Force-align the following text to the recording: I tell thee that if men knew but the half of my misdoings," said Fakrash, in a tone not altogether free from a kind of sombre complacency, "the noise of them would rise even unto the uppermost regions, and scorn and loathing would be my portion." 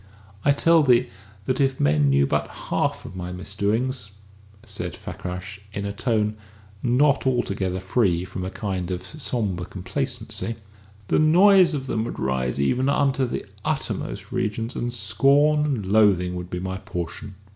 I 0.43 0.51
tell 0.51 0.81
thee 0.81 1.09
that 1.45 1.61
if 1.61 1.79
men 1.79 2.09
knew 2.09 2.25
but 2.25 2.45
the 2.45 2.51
half 2.71 3.05
of 3.05 3.15
my 3.15 3.31
misdoings," 3.31 4.09
said 4.63 4.95
Fakrash, 4.95 5.59
in 5.73 5.85
a 5.85 5.93
tone 5.93 6.37
not 6.81 7.27
altogether 7.27 7.79
free 7.79 8.25
from 8.25 8.43
a 8.43 8.49
kind 8.49 8.89
of 8.89 9.05
sombre 9.05 9.63
complacency, 9.67 10.55
"the 11.09 11.19
noise 11.19 11.75
of 11.75 11.85
them 11.85 12.03
would 12.05 12.17
rise 12.17 12.59
even 12.59 12.89
unto 12.89 13.27
the 13.27 13.45
uppermost 13.63 14.31
regions, 14.31 14.75
and 14.75 14.91
scorn 14.91 15.65
and 15.65 15.85
loathing 15.85 16.33
would 16.35 16.49
be 16.49 16.59
my 16.59 16.77
portion." 16.77 17.35